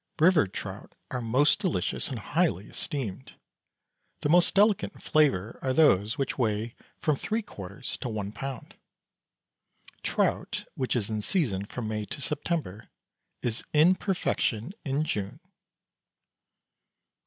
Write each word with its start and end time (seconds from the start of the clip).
River 0.19 0.47
trout 0.47 0.95
are 1.11 1.21
most 1.21 1.59
delicious 1.59 2.09
and 2.09 2.17
highly 2.17 2.65
esteemed; 2.67 3.35
the 4.21 4.29
most 4.29 4.55
delicate 4.55 4.91
in 4.95 4.99
flavour 4.99 5.59
are 5.61 5.73
those 5.73 6.17
which 6.17 6.39
weigh 6.39 6.73
from 6.97 7.15
three 7.15 7.43
quarters 7.43 7.97
to 7.97 8.09
one 8.09 8.31
pound. 8.31 8.73
Trout, 10.01 10.65
which 10.73 10.95
is 10.95 11.11
in 11.11 11.21
season 11.21 11.65
from 11.67 11.87
May 11.87 12.05
to 12.07 12.19
September, 12.19 12.89
is 13.43 13.63
in 13.73 13.93
perfection 13.93 14.73
in 14.83 15.03
June. 15.03 15.39